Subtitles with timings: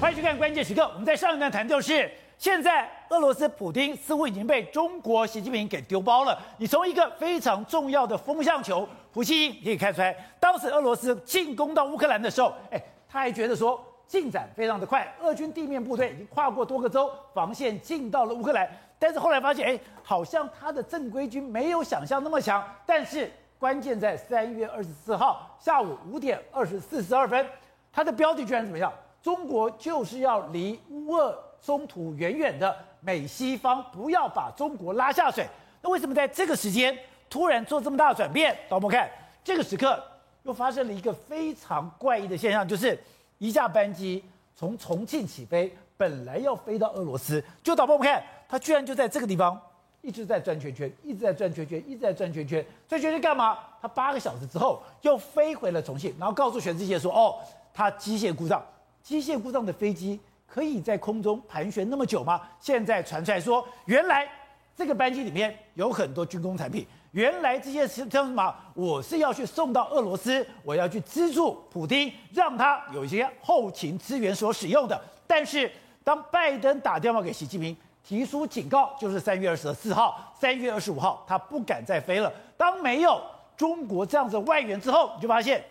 [0.00, 0.88] 欢迎去看关键时刻。
[0.92, 2.08] 我们在上一段谈就是，
[2.38, 6.40] 现在俄罗斯普丁似乎已经被中国习近平给丢包了。
[6.56, 18.70] 你从一个非常重要的风向球，普希金可以看出来，当时俄罗斯进攻到乌克兰的时候，哎，他还觉得说进展非常的快，俄军地面部队已经跨过多个州防线进到了乌克兰。
[19.00, 22.64] 但是后来发现，哎，好像他的正规军没有想象那么强。
[22.86, 23.28] 但是
[23.58, 27.44] 关键在三月二十四号下午五点二十四十二分，
[27.92, 28.92] 他的标的居然怎么样？
[29.22, 35.46] 中国就是要离乌俄冲突远远的，美西方不要把中国拉下水。
[35.82, 36.96] 那为什么在这个时间
[37.28, 38.56] 突然做这么大的转变？
[38.68, 39.10] 导播看，
[39.42, 40.02] 这个时刻
[40.44, 42.98] 又发生了一个非常怪异的现象，就是
[43.38, 49.60] 一架班机从重庆起飞，本来要飞到俄罗斯，就导播我们看，它居然就在这个地方
[50.00, 52.64] 一直在转圈圈，一直在转圈圈，一直在转圈圈。
[52.88, 53.58] 转圈圈干嘛？
[53.82, 57.36] 它八个小时之后又飞回了重庆，然后告诉全世界说：“哦，
[57.74, 58.62] 它机械故障。”
[59.08, 62.42] 机械故障的飞机可以在空中盘旋那么久吗？
[62.60, 64.28] 现在传出来说，原来
[64.76, 66.86] 这个班机里面有很多军工产品。
[67.12, 68.54] 原来这些是叫什么？
[68.74, 75.00] 我是要去送到俄罗斯，我要去资助普丁，让他有一些后勤资源所使用的。
[75.26, 75.72] 但是
[76.04, 82.30] 当拜登打电话给习近平提出警告，就是三月二十四号、三月二十五号，他不敢再飞了。
[82.58, 83.18] 当没有
[83.56, 85.64] 中国这样子的外援之后，你就发现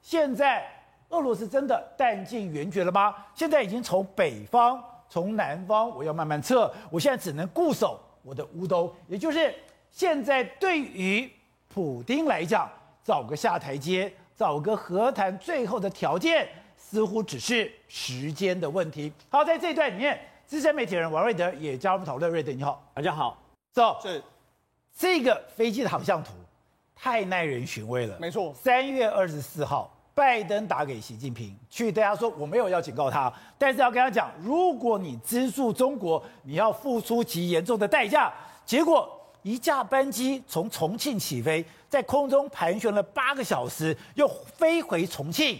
[0.00, 0.70] 现在。
[1.14, 3.14] 俄罗斯真的弹尽援绝了吗？
[3.34, 6.68] 现在已经从北方、从南方，我要慢慢撤。
[6.90, 9.54] 我现在只能固守我的乌东，也就是
[9.92, 11.30] 现在对于
[11.68, 12.68] 普丁来讲，
[13.04, 19.12] 找个下台阶，找个和谈最后的条件，似乎只是时间的问题。
[19.28, 22.28] 好，在这一段里面，资深媒体人王瑞德也加入讨论。
[22.28, 23.40] 瑞德，你好，大家好。
[23.72, 24.20] 走，是
[24.96, 26.32] 这个飞机的航向图
[26.96, 28.16] 太耐人寻味了。
[28.20, 29.93] 没错，三月二十四号。
[30.14, 38.32] 拜登打给习近平，去对他说：“我没有要警告他，但是要跟他讲，如果你资助中国，你要付出极严重的代价。”
[38.64, 39.10] 结果
[39.42, 44.26] 一架班机从重庆起飞，在空中盘旋了八个小时，又
[44.56, 45.58] 飞回重庆。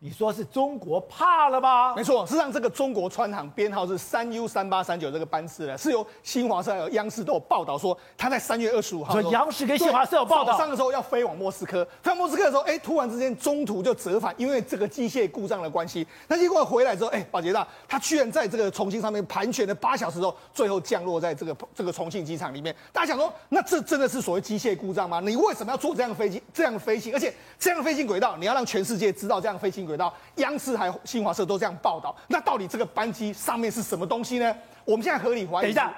[0.00, 1.94] 你说是中国怕了吗？
[1.96, 16.06] 没错，事实上这个中国川航编号是三 U 三八三九这个班次呢，是由新华社还有央视都有报道说，他在三月二十五号，说央视跟新华社有报道，上的时候要飞往莫斯科，飞往莫斯科的时候，哎，突然之间中途就折返，因为这个机械故障的关系。
[16.28, 22.74] 那结果回来之后，哎，保洁大，他居然在这个重庆上面盘旋了八小时之后，最后降落在这个这个重庆机场里面。
[22.92, 25.20] 大家想说，那这真的是所谓机械故障吗？
[25.20, 30.12] 你为什么要做这样的飞机，这样的飞行，而且这样的飞行轨道，你要让全世界知道这样的飞行轨道？
[30.36, 34.56] 央视还有新华社都这样报道，那到底这个班机上面是什么东西呢？
[34.84, 35.62] 我们现在合理怀疑。
[35.62, 35.92] 等一下，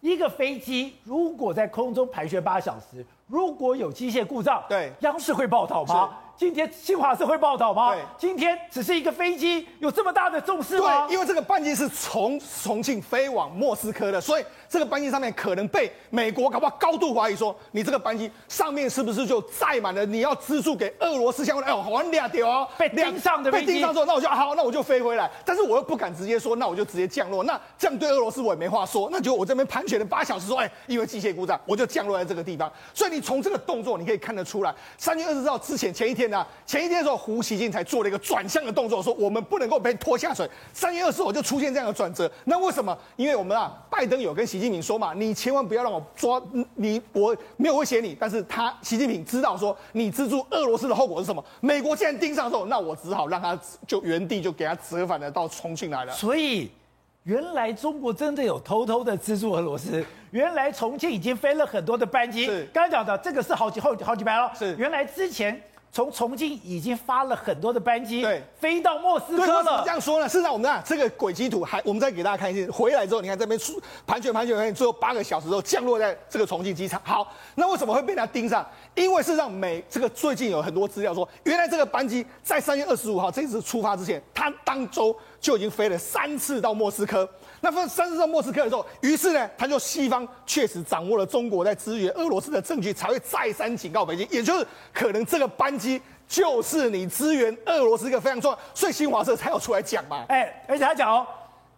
[0.00, 6.10] 一个飞机如果在空中盘旋八小时，如果有机械故障，对，央视会报道吗？
[6.40, 7.92] 今天新华社会报道吗？
[7.92, 11.06] 对，今天只是一个飞机，有这么大的重视吗？
[11.06, 21.70] 对，因为这个班机是从重庆飞往莫斯科的，所以这个班机上面可能被美国搞不好高度怀疑说，你这个班机上面是不是就载满了你要资助给俄罗斯相关的？
[21.70, 37.20] 哎呦，好像两条哦，被盯上的飞机，被盯上之后，那我就好，那我就飞回来，但是我又不敢直接说，那我就直接降落，那这样对俄罗斯我也没话说，那就我这边盘旋了八小时，说，哎，因为机械故障，我就降落在这个地方，所以你从这个动作你可以看得出来，三月二十四号之前前一天呢、啊，前一天的时候。
[37.20, 40.48] 胡锡进才做了一个转向的动作，说我们不能够被拖下水。
[40.72, 42.96] 三月二十号就出现这样的转折，那为什么？
[43.16, 46.40] 因为我们啊，拜登有跟习近平说嘛，你千万不要让我抓
[46.76, 51.44] 你，我没有威胁你，但是他习近平知道说你资助俄罗斯的后果是什么。
[51.60, 56.12] 美国既然盯上的时候，那我只好让他就原地就给他折返了到重庆来了。
[56.14, 56.70] 所以
[57.24, 62.46] 原来中国真的有偷偷的资助俄罗斯，原来重庆已经飞了很多的班机。
[62.46, 64.50] 是刚刚讲的这个是好几好几好几班了。
[64.58, 65.60] 是原来之前。
[65.92, 69.58] 从重庆已经发了很多的班机，对，飞到莫斯科了。
[69.58, 70.28] 为什么这样说呢？
[70.28, 72.70] 事实上，我们看，这个轨迹图还，我们再给大家看一次。
[72.70, 77.00] 回来之后，你看这边出盘旋盘旋盘旋，最后八个小时之后降落在这个重庆机场。
[77.04, 78.64] 好，那为什么会被他盯上？
[78.94, 87.28] 因为事实上，美这个最近有很多资料说，原来这个班机在三月二十五号这次出发之前，他当周就已经飞了三次到莫斯科。
[87.60, 100.24] 那分三次到莫斯科的时候，于是呢，他就西方确实掌握了中国在支援俄罗斯的证据，才会再三警告北京，也就是可能这个班机就是你支援俄罗斯一个非常重要，所以新华社才要出来讲嘛。
[100.28, 101.26] 哎，而且他讲哦。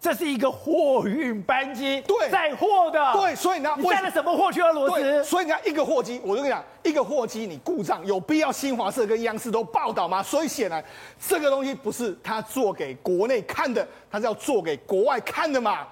[0.03, 5.23] 这是一个货运班机，对，载货的，对，所以呢，你载了什么货去俄罗斯？
[5.23, 10.21] 所以你看，一个货机，我就跟你讲，一个货机你故障，有必要新华社跟央视都报道吗？
[10.21, 10.85] 所以显然，
[11.25, 15.87] 这个东西不是他做给国内看的，他是要做给国外看的嘛。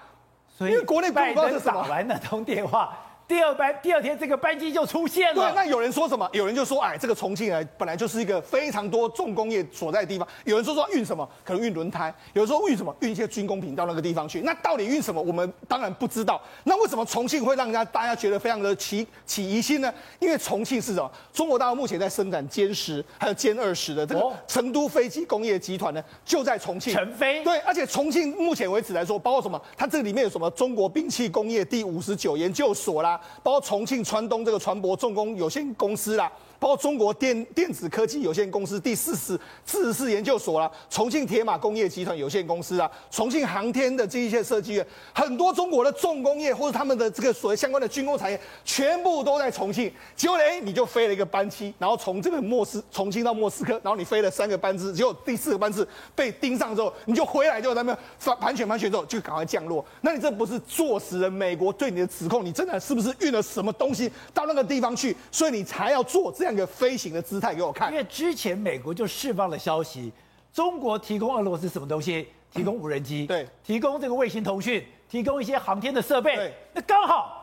[0.49, 1.81] 所以，因为国内不知道是什么。
[1.81, 2.99] 打完那通电话，
[3.31, 5.53] 第二班第二天这个班机就出现了。
[5.53, 6.29] 对，那有人说什么？
[6.32, 10.27] 有人就说，哎，这个重庆啊，本来就是一个非常多重工业所在的地方。
[10.43, 11.29] 有人说说运什么？
[11.44, 12.12] 可能运轮胎。
[12.32, 12.93] 有人说运什么？
[12.99, 14.41] 运一些军工品到那个地方去。
[14.41, 15.23] 那到底运什么？
[15.23, 16.43] 我们当然不知道。
[16.65, 19.94] 那为什么重庆会让人家大家觉得非常的起起疑心呢？
[20.19, 21.09] 因为重庆是什么？
[21.32, 26.93] 中国大陆目前在生产歼十还有歼二十的这个成都飞机工业集团呢，就在重庆。
[26.93, 27.44] 成飞。
[27.44, 29.62] 对，而且重庆目前为止来说，包括什么？
[29.77, 30.50] 它这里面有什么？
[30.50, 34.00] 中国兵器工业第五十九研究所啦，包括重庆。
[34.11, 36.31] 川东这个船舶重工有限公司啦。
[36.61, 49.91] 包括中国电电子科技有限公司第四十四十四研究所啦，重庆铁马工业集团有限公司啊，重庆航天的这一些设计院，很多中国的重工业或者他们的这个所谓相关的军工产业，全部都在重庆。
[50.15, 59.83] 结果哎，你就飞了一个班机，然后从这个莫斯重庆到莫斯科，然后你飞了三个班次，结果第四个班次被盯上之后，你就回来就在那边盘盘旋盘旋之后就赶快降落。
[60.03, 62.45] 那你这不是坐实了美国对你的指控？
[62.45, 65.17] 你真的是不是运了什么东西到那个地方去？
[65.33, 66.50] 所以你才要做这样。
[66.52, 70.12] 一个飞行的姿态给我看，因为之前美国就释放了消息，
[70.52, 72.29] 中国提供俄罗斯什么东西？
[72.52, 77.40] 提供无人机，对，提供这个卫星通讯，提供一些航天的设备，对，那刚好。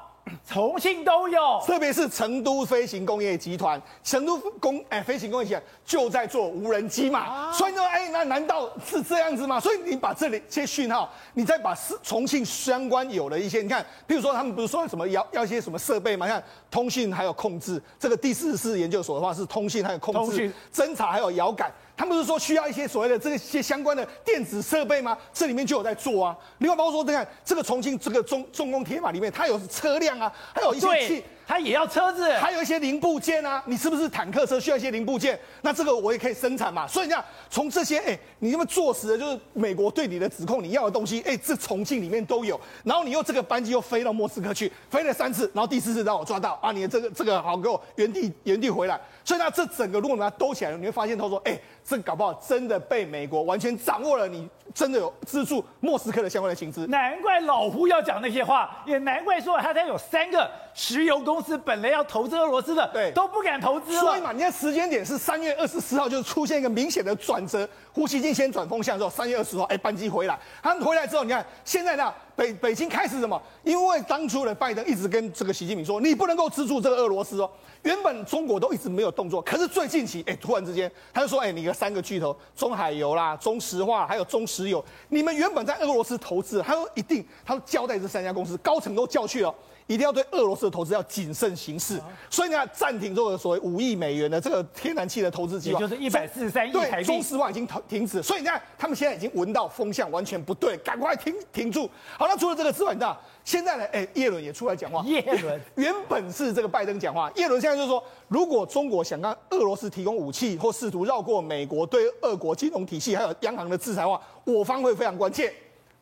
[0.47, 9.59] 重庆都有，特别是成都飞行工业集团，成都工哎飞行工业集团就在做无人机嘛，啊、所以呢，哎，那难道是这样子吗？
[9.59, 16.27] 所以你把这里这些讯号，你再把重庆相关有的一些，你看，比如说他们不是说什么要要一些什么设备吗？
[16.27, 21.71] 看通讯还有控制，这个第四次研究所的话是通讯还有控制，侦查还有遥感。
[21.97, 25.17] 他们不是说需要一些所谓的这些相关的电子设备吗？
[25.33, 26.37] 这里面就有在做啊。
[26.59, 31.23] 另外包括说，你看这个重庆这个重重工铁马里面，它有车辆啊，还有一些气。
[31.47, 35.39] 它也要车子，还有一些零部件啊，你是不是坦克车需要一些零部件？
[35.61, 36.85] 那这个我也可以生产嘛。
[36.85, 42.59] 所以你看，从这些，哎、欸，你这么坐实的就是美国对你的指控，你要的东西，哎、欸，这重庆里面都有。
[42.83, 48.99] 然后你又这个班机又飞到莫斯科去，飞了三次，然后第四次让我抓到啊，你的这个这个好给我原地原地回来。
[49.23, 56.85] 所以那，这整个如果把它兜起来，你会发现他说，哎、欸，这搞不好真的被美国完全掌握了，你真的有资助莫斯科的相关的情资。
[56.87, 61.41] 难怪老胡要讲那些话，也难怪说他才有三个石油公。
[61.47, 64.01] 司本来要投资俄罗斯的，对，都不敢投资了。
[64.01, 67.65] 所以嘛，你看时间点是三月二十四号，就出现一个明显的转折。
[67.93, 70.37] 胡锡进先转风向之后，三月二十号，哎，班机回来。
[70.61, 73.41] 他们回来之后，你看现在呢，北北京开始什么？
[73.63, 77.49] 因为当初的拜登一直跟这个习近平说，你不能够资助这个俄罗斯哦。
[77.83, 89.55] 原本中国都一直没有动作，可是最近期，哎，突然之间他就说，哎，你个三个巨头，中海油啦、中石化还有中石油，你们原本在俄罗斯投资，他说一定，他说交代这三家公司高层都叫去了。
[89.87, 91.99] 一定要对俄罗斯的投资要谨慎行事，
[92.29, 97.03] 所以呢，暂停这个所谓五亿美元的这个天然气的投资计划，也就是一百四十三亿台币。
[97.03, 101.89] 对，中石化已经停停止，所以你看，他们现在已经闻到风向完全不对，赶快停停住。
[102.17, 105.01] 好，那除了这个之外，你知道现在呢，哎，叶伦也出来讲话。
[105.07, 115.53] 叶伦 原本是这个拜登讲话，叶伦现在就是说，如果中国想让俄罗斯提供武器，或试图绕过美国对俄国金融体系还有央行的制裁的话，我方会非常关切。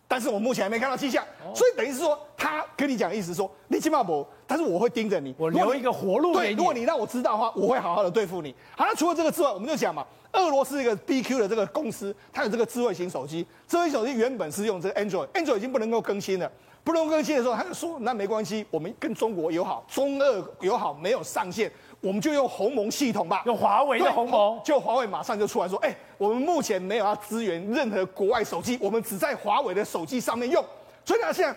[0.07, 6.34] 但是我目前还没看到迹象，所以等于是说，他跟你讲的意思说，你起码不，但是我会盯着你，我留一个活路。
[6.34, 8.54] 对，如果你让我知道的话，我会好好的对付你。
[8.78, 16.51] 好，那除了这个之外，我们就讲嘛，俄罗斯一个 BQ 的这个公司，它有这个智慧型手机，智慧手机原本是用这个 Android，Android 已经不能够更新了，
[16.84, 21.72] 不能够更新的时候，他就说，那没关系，我们跟中国友好，中俄友好没有上限。
[22.02, 30.64] 我们就用鸿蒙系统吧，用华为的鸿蒙，就华为马上就出来说，哎、欸，我们目前没有要支援任何国外手机，我们只在华为的手机上面用。
[31.04, 31.56] 所以呢，现在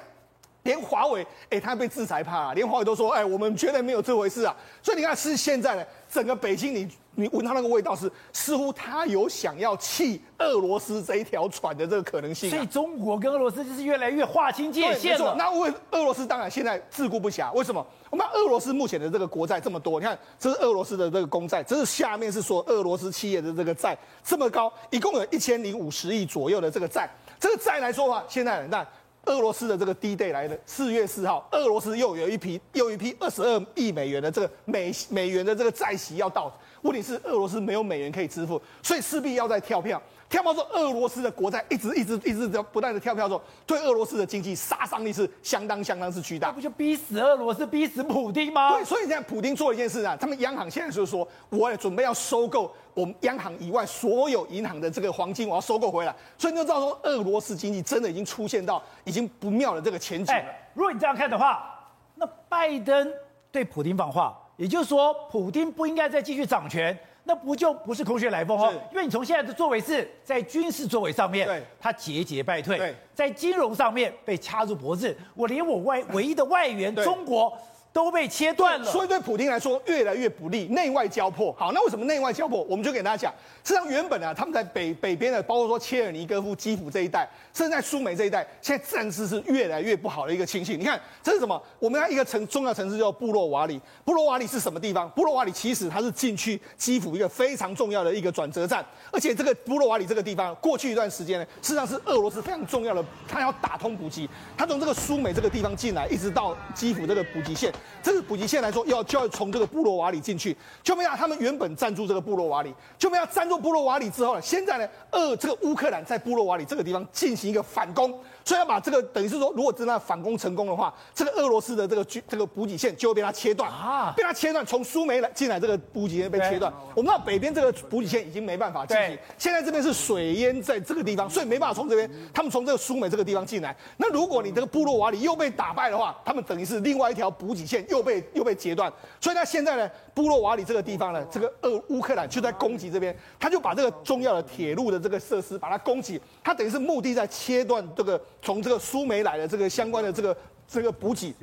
[0.68, 4.54] 连华为，哎、欸，他被制裁怕啊，连华为都说，哎、欸，我们绝对没有这回事啊。
[4.82, 6.86] 所以你看，是现在呢，整个北京你。
[7.14, 12.54] 你闻到那个味道是，似乎他有想要弃俄罗斯这一条船的这个可能性、啊。
[12.54, 15.34] 所以中国跟俄罗斯就是越来越划清界限了。
[15.36, 17.52] 那为俄罗斯当然现在自顾不暇。
[17.54, 17.84] 为什么？
[18.08, 27.10] 我们俄罗斯目前的这个国债这么多，你看这是俄罗斯的这个公债，这是下面是说俄罗斯企业的这个债这么高，一共有一千零五十亿左右的这个债。
[27.40, 28.86] 这个债来说的话，现在那
[29.28, 36.52] 俄罗斯的这个 D-Day 来的四月四号，俄罗斯又有一批又一批二十二亿美元的这个美美元的这个债息要到。
[36.82, 40.00] 问题是俄罗斯没有美元可以支付，所以势必要再跳票。
[40.28, 46.48] 跳票说俄罗斯的国债一直一直一直在不断的跳票，说对俄罗斯的经济杀伤力是相当相当之巨大。
[46.48, 48.74] 那不就逼死俄罗斯，逼死普京吗？
[48.74, 56.14] 对，所以现在普京做一件事啊，他们央行现在就是说，我也准备要收购我们央行以外所有银行的这个黄金，我要收购回来。
[56.36, 60.40] 所以你就知道说，俄罗斯经济真的已经出现到已经不妙的这个前景了。
[60.42, 61.74] 欸，如果你这样看的话，
[62.16, 63.10] 那拜登
[63.50, 64.38] 对普京放话。
[64.58, 68.72] 也就是说，普京不应该再继续掌权，那不就不是空穴来风哦？
[68.90, 72.78] 因为你从现在的作为是在军事作为上面，对，他节节败退；
[73.14, 77.54] 在金融上面被掐住脖子，我连我外 唯一的外援中国，
[77.98, 78.84] 都被切断了。
[78.84, 81.52] 所以对普京来说越来越不利，内外交迫。
[81.58, 82.62] 好，那为什么内外交迫？
[82.68, 90.78] 我们就给大家讲，实际上原本啊，他们在北北边的，包括说切尔尼戈夫、基辅这一带，甚至在苏梅这一带，现在战事是越来越不好的一个情形。
[90.78, 91.60] 你看这是什么？
[91.80, 93.80] 我们要一个城重要城市叫布洛瓦里。
[94.04, 95.10] 布洛瓦里是什么地方？
[95.10, 118.18] 布洛瓦里其实它是进去基辅一个非常重要的一个转折站，而且这个布洛瓦里这个地方，过去一段时间呢，事实上是俄罗斯非常重要的，它要打通补给，它从这个苏梅这个地方进来，一直到基辅这个补给线，这个补给线来说，要就要从这个布罗瓦里进去，就没有他们原本站住这个布罗瓦里，就没有站住布罗瓦里之后呢，现在呢，呃这个乌克兰在布罗瓦里这个地方进行一个反攻。
[118.48, 126.72] 所以要把这个等于是说，如果真的反攻成功的话，这个俄罗斯的这个军这个补给线就会被它切断啊，被它切断，从苏梅来进来这个补给线被切断。
[126.94, 133.76] 我们知道北边这个补给线已经没办法进行，现在这边是水淹在这个地方，所以没办法从这边，他们从这个苏梅这个地方进来。
[133.98, 138.90] 那如果你这个布洛瓦里又被打败的话，他们等于是另外一条补给线又被又被截断。
[139.20, 148.20] 所以他现在呢，布洛瓦里这个地方呢，这个俄乌克兰就在攻击这边，他就把这个重要的铁路的这个设施把它攻击，他等于是目的在切断这个。
[148.42, 151.34] 从这个苏梅来的这个相关的这个这个补给，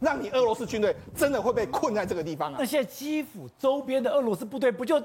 [0.00, 2.56] 让你俄罗斯军队真的会被困在这个地方啊！
[2.58, 5.00] 那现在基辅周边的俄罗斯部队不就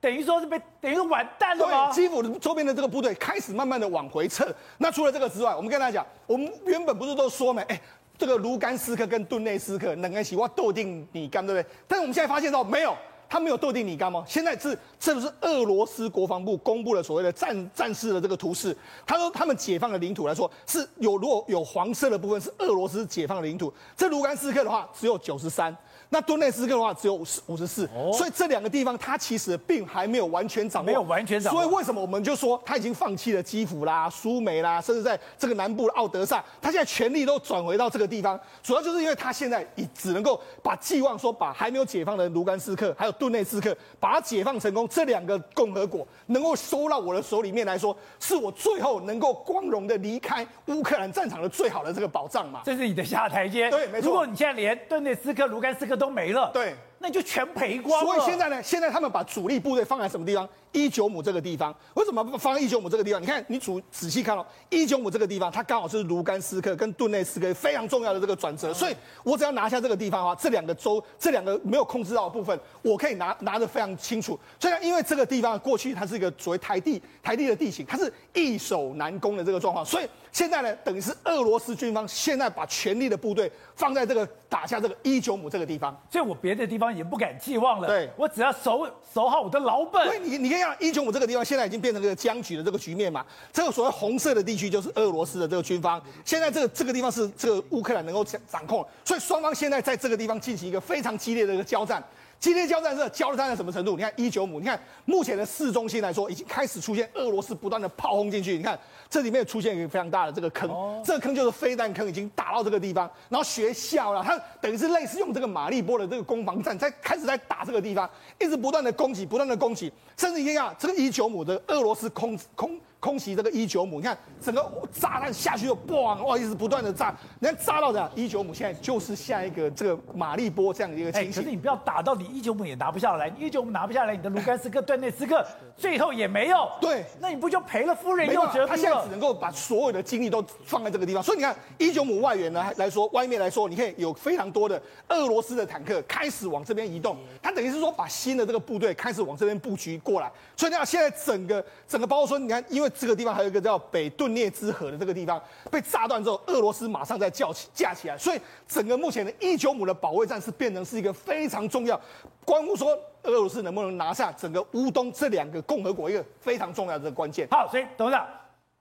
[0.00, 1.92] 等于说是被等于说完蛋了吗？
[1.92, 4.52] 对，基辅周边的这个部队开始慢慢的往回撤。
[4.78, 7.78] 那除了这个之外，我们跟大家讲，我们原本不是都说嘛，哎，
[8.18, 11.74] 这个卢甘斯克跟顿内斯克能一起，我斗定你干，对不对？
[11.88, 12.96] 但是我们现在发现到没有。
[13.28, 14.22] 他没有斗定你干吗？
[14.28, 18.76] 现在是这不是俄罗斯国防部公布了所谓的战战事的这个图示？
[19.06, 25.74] 他说他们解放的领土来说是有如果有黄色的部分是俄罗斯解放的领土，这卢甘斯克的话只有九十三。
[26.12, 31.62] 那顿内斯克的话只有五十五十四，所以这两个地方它其实并还没有完全掌握，没有完全掌握。
[31.62, 52.60] 所以为什么我们就说他已经放弃了基辅啦、苏梅啦，甚至在这个南部的奥德萨，他现在权力都转回到这个地方，主要就是因为他现在已只能够把寄望说把还没有解放的卢甘斯克还有顿内斯克把它解放成功，这两个共和国能够收到我的手里面来说，是我最后能够光荣的离开乌克兰战场的最好的这个保障嘛。
[52.66, 53.70] 这是你的下台阶。
[53.70, 54.06] 对，没错。
[54.06, 56.74] 如果你现在连顿内斯克、卢甘斯克都没了，对。
[57.02, 58.06] 那就全赔光了。
[58.06, 60.48] 所以现在呢，现在他们把主力部队放在什么地方？
[60.70, 61.74] 伊久姆这个地方。
[61.94, 63.20] 为什么不放伊久姆这个地方？
[63.20, 68.72] 你看，你仔仔细看哦，伊久姆这个地方，它刚好是卢甘斯克跟顿内斯克非常重要的这个转折。
[68.72, 74.38] 所以我只要拿下这个地方的话，这两个州，这两个没有控制到的部分，我可以拿拿的非常清楚。
[74.58, 79.84] 虽然因为这个地方过去它是一个所谓台地台地的地形，它是易守难攻的这个状况。
[79.84, 85.94] 所以现在呢，等于是俄罗斯军方现在把全力的部队放在这个打下这个伊久姆这个地方。
[86.10, 87.88] 所以我别的地方也不敢寄望了。
[87.88, 90.08] 对，我只要守守好我的老本。
[90.08, 93.24] 对，你你看像伊久姆这个地方，现在已经变成这个僵局的这个局面嘛。
[93.52, 102.02] 这个所谓红色的地区就是俄罗斯的这个军方，现在这个这个地方是这个乌克兰能够掌掌控，所以双方现在在这个地方进行一个非常激烈的一个交战。
[102.42, 103.94] 激烈交战是交战在什么程度？
[103.94, 108.56] 你看一九五，你看目前的市中心来说，已经开始出现俄罗斯不断的炮轰进去。
[108.56, 108.76] 你看
[109.08, 113.08] 这里面出现一个非常大的这个坑，哦、这个坑就是飞弹坑，已经打到这个地方。
[113.28, 122.76] 然后学校了，它等于是类似用这个马利波的这个攻防战，在开始在打这个地方，一直不断的攻击，不断的攻击，甚至一样，这个一九五的俄罗斯空空。
[123.02, 131.32] 空袭这个伊久姆，你看整个炸弹下去就嘣，哇，一直不断的炸，你看炸到这样，伊久姆现在就是下一个这个马利波这样的一个情形。
[131.32, 135.44] 可是你不要打到你伊久姆也拿不下来，伊久姆拿不下来，你的卢甘斯克、顿内斯克
[135.76, 136.70] 最后也没有。
[136.80, 138.68] 对，那你不就赔了夫人又折兵了？
[138.68, 141.20] 他现在只能够把所有的精力都放在这个地方。
[141.20, 150.30] 所以你看伊久姆外援呢来说，外面来说，你可以有非常多的俄罗斯的坦克开始往这边移动，他等于是说把新的这个部队开始往这边布局过来。
[150.56, 153.78] 所以你看现在整个整个包括说，你看因为这个地方还有一个叫。
[153.90, 162.00] 北顿涅兹河的这个地方被炸断之后，俄罗斯马上再叫起架起来，所以整个目前的伊久姆的保卫战是变成是一个非常重要，
[162.44, 167.46] 关乎说俄罗斯能不能拿下整个乌东这两个共和国一个非常重要的关键。
[167.50, 168.26] 好，所以董事长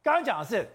[0.01, 0.69] 刚刚讲的是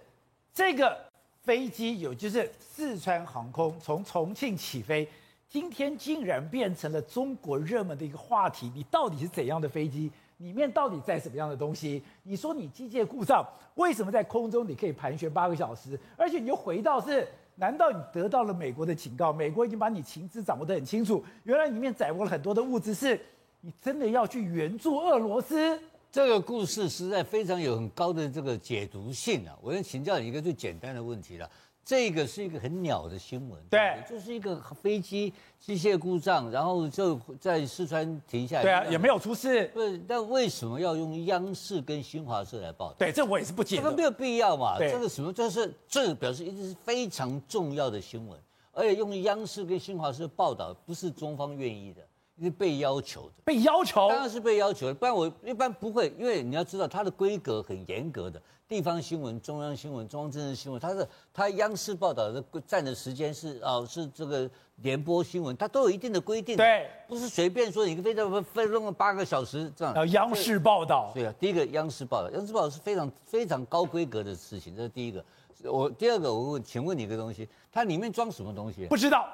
[0.53, 0.95] 这个
[1.43, 5.09] 飞机有就是四川航空从重庆起飞，
[5.49, 10.11] 今天竟然变成了中国热门的一个话题，你到底是怎样的飞机？
[10.39, 12.03] 里面到底载什么样的东西？
[12.23, 15.99] 你说你机械故障，为什么在空中你可以盘旋八个小时？
[16.17, 19.33] 而且你又回到是，难道你得到了美国的警告？
[19.33, 23.19] 美国已经把你情资掌握得很清楚，原来里面载握了很多的物资，是
[23.61, 25.81] 你真的要去援助俄罗斯？
[26.13, 29.55] 这个故事实在非常有很高的这个解读性啊！
[29.61, 31.51] 我要请教你一个最简单的问题了。
[31.87, 39.69] 这个是一个很鸟的新闻，对，就是一个飞机机械故障，然后就在四川停下来，对啊，也没有出事。
[39.69, 42.97] 不是，但为什么要用央视跟新华社来报道？
[42.99, 43.77] 对，这我也是不解。
[43.77, 44.77] 这个没有必要嘛？
[44.81, 45.33] 这个什么？
[45.33, 48.37] 就是这个表示一直是非常重要的新闻，
[48.73, 52.03] 而且用央视跟新华社报道，不是中方愿意的，
[52.43, 53.35] 是被要求的。
[53.45, 54.09] 被要求？
[54.09, 58.43] 当然是被要求的，不然我一般不会，因为你要知道它的规格很严格的。
[58.69, 64.51] 地方新闻、中央新闻、中央政治新闻，它是它央视报道的占的时间是哦，是这个
[64.83, 69.95] 联播新闻，它都有一定的规定，对，不是随便说你非得分弄个八个小时这样。
[69.95, 75.25] 要央视报道，对啊，第一个央视报道，央视报道是非常非常高规格的事情，这是第一个。
[75.63, 78.87] 我第二个，我问，请问你一个东西，它里面装什么东西？
[78.87, 79.29] 不知道，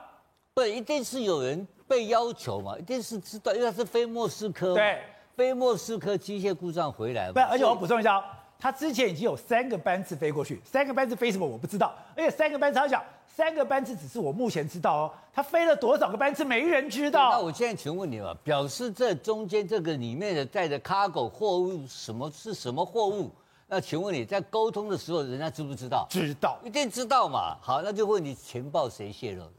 [0.54, 5.02] 对，一定是有人被要求嘛，一定是知道，因为它是非莫斯科，对，
[5.34, 7.32] 非莫斯科机械故障回来嘛。
[7.32, 8.22] 不，而且我补充一下。
[8.62, 17.32] 他之前已经有三个班次飞过去，三个班次飞什么我不知道，而且三个班次他讲三个班次只是我目前知道哦，他飞了多少个班次没人知道。
[17.32, 23.32] 那我现在请问你了，表示这中间这个里面的带的 cargo 货物什么是什么货物？
[23.66, 26.06] 那请问你在沟通的时候，人家知不知道？
[26.08, 27.56] 知道，一定知道嘛。
[27.60, 29.54] 好，那就问你情报谁泄露的？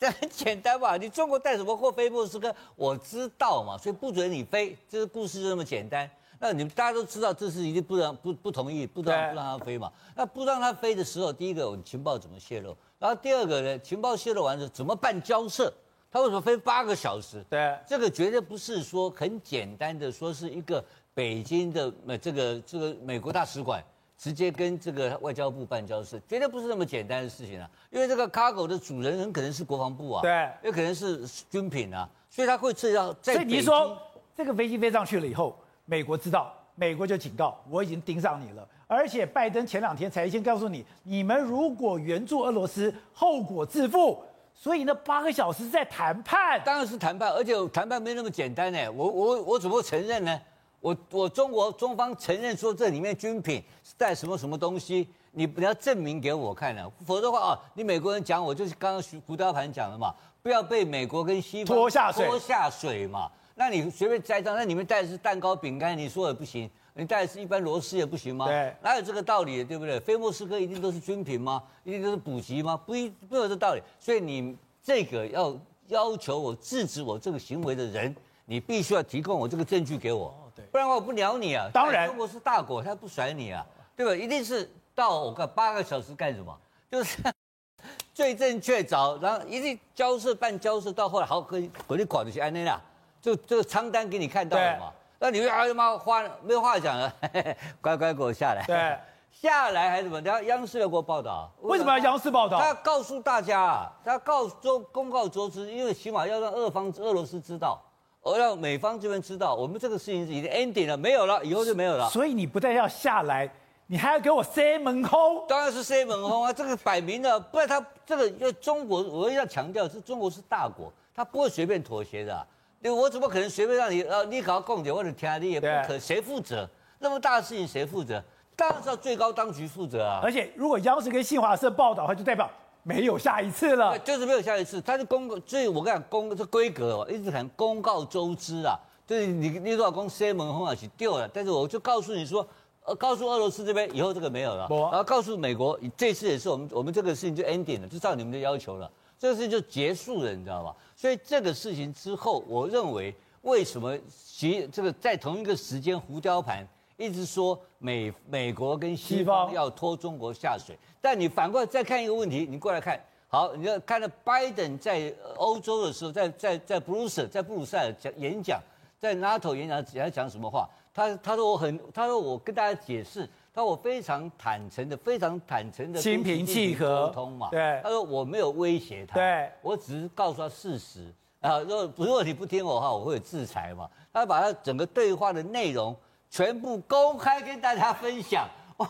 [0.00, 6.08] 这很简单嘛，你中国带什么货飞莫斯科，我知道嘛，所以不准你飞，这个故事就这么简单。
[6.42, 9.92] 那你们大家都知道，这是一定不让不不同意，不让不让他飞嘛。
[10.16, 12.76] 那不让他飞的时候，第一个，我情报怎么泄露？
[12.98, 15.72] 然后第二个呢，情报泄露完之后怎么办交涉？
[16.10, 17.44] 他为什么飞八个小时？
[17.48, 20.84] 对，这个绝对不是说很简单的，说是一个
[21.14, 23.80] 北京的呃这个这个美国大使馆
[24.18, 27.70] 直接跟这个外交部办交涉，绝对不是那么简单的事情啊。
[27.92, 33.34] 因为这个 cargo 的主人很可能是国防部啊，对，有可能是军品啊，所以他会涉及到在。
[33.34, 33.96] 所以你说
[34.34, 35.56] 这个飞机飞上去了以后。
[35.84, 38.66] 美国知道，美国就警告，我已经盯上你了。
[38.86, 44.22] 而且拜登前两天才先告诉你，你们如果援助俄罗斯，后果自负。
[44.54, 48.78] 所以那八个小时在谈判，当然是谈判，而且谈判没那么简单呢。
[48.92, 50.40] 我我我怎么承认呢？
[50.78, 63.30] 我我中国中方承认说这里面军品是带什么什么东西，你你要证明给我看呢，否则的话啊，你美国人讲我就是刚刚胡胡大盘讲的嘛，不要被美国跟西方拖下水，拖下水嘛。
[63.54, 68.46] 那你随便栽赃，那你们带的是蛋糕饼干，你说也不行；你带的是一般螺丝也不行吗？
[68.46, 70.00] 对，哪有这个道理，对不对？
[70.00, 71.62] 非莫斯科一定都是军品吗？
[71.84, 72.76] 一定都是补给吗？
[72.76, 73.82] 不一，不有这道理。
[74.00, 75.56] 所以你这个要
[75.88, 78.14] 要求我制止我这个行为的人，
[78.46, 81.68] 你必须要提供我这个证据给我，哦、对，不然我不鸟你啊。
[81.72, 84.14] 当然，中国是大国，他不甩你啊，对吧？
[84.14, 86.58] 一定是到我看八个小时干什么？
[86.90, 87.18] 就是
[88.14, 92.80] 罪证确凿，然后一定交涉办交涉，到后来好可以火力垮的去安内啦。
[93.22, 94.92] 就这个仓单给你看到了嘛？
[95.20, 97.14] 那你会哎呀妈话没有话讲了，
[97.80, 98.64] 乖乖给我下来。
[98.66, 98.98] 对，
[99.30, 100.20] 下来还是什么？
[100.22, 101.48] 然后央视要给我报道。
[101.60, 102.58] 为什么要央视报道？
[102.58, 107.80] 他告诉大家啊，他告周公告周知，因为起码要让俄方俄罗斯知道，
[108.22, 112.10] 而让美方这边知道，我们这个事情已经 ending 了，没有了，以后就没有了。
[112.10, 113.48] 所以你不但要下来，
[113.86, 115.44] 你还要给我塞门轰。
[115.46, 122.44] 当然是塞门轰啊，这个摆明了，不然他这个因为中国，我要强调是中国是大国，他不会随便妥协的啊。
[122.90, 126.68] 我怎么可能随便让你呃，你搞共点或者天你也不可，谁负责？
[126.98, 128.22] 那么大的事情谁负责？
[128.54, 130.20] 当然是要最高当局负责啊！
[130.22, 132.48] 而且如果央视跟新华社报道的话，就代表
[132.82, 133.98] 没有下一次了。
[134.00, 138.78] 就是没有下一次，它是公告，所以我跟你讲公这规格哦，一直很公告周知啊。
[139.06, 142.46] 就是你你多少公司门红耳去丢了，但是我就告诉你说，
[142.84, 148.90] 呃，告诉俄罗斯这边以后这个没有了，然后告诉美国，这次也是我们我们这个事情就 ending 了，就照你们的要求了。
[149.18, 150.74] 这个事情就结束了，你知道吗？
[151.02, 156.64] 所以这个事情之后，我认为为什么其这个在同一个时间，胡雕盘
[156.96, 168.60] 一直说美美国跟西方要拖中国下水，但你反过来再看一个问题，你过来看，好，你要看到拜登在欧洲的时候，在在在布鲁塞在布鲁塞尔讲演讲，
[169.00, 170.70] 在 NATO 演讲，他讲什么话？
[170.94, 173.28] 他他说我很，他说我跟大家解释。
[173.54, 177.48] 他我非常坦诚的，非常坦诚的心平气和沟通嘛。
[177.50, 181.58] 对，他说我没有威胁他，对，我只是告诉他事实啊。
[181.60, 183.88] 如果如果你不听我的话，我会有制裁嘛。
[184.12, 185.94] 他把他整个对话的内容
[186.30, 188.88] 全部公开跟大家分享， 哇，